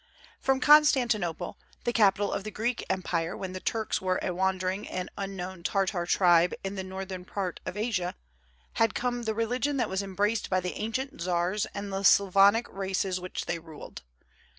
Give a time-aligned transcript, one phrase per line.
[0.39, 5.11] From Constantinople, the capital of the Greek empire when the Turks were a wandering and
[5.15, 8.15] unknown Tartar tribe in the northern part of Asia,
[8.81, 13.19] had come the religion that was embraced by the ancient czars and the Slavonic races
[13.19, 14.01] which they ruled.